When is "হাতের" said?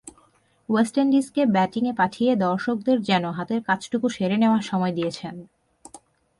3.31-3.59